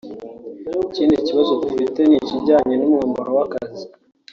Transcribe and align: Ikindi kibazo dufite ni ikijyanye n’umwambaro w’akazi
Ikindi 0.87 1.15
kibazo 1.27 1.51
dufite 1.63 1.99
ni 2.05 2.15
ikijyanye 2.21 2.73
n’umwambaro 2.77 3.29
w’akazi 3.37 3.85